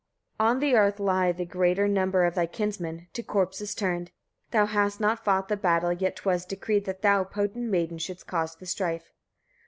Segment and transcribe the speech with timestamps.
[0.39, 0.53] 26.
[0.55, 4.09] On the earth lie the greater number of thy kinsmen, to corpses turned.
[4.49, 7.99] Thou hast not fought the battle, yet 'twas decreed, that thou, potent maiden!
[7.99, 9.11] shouldst cause the strife.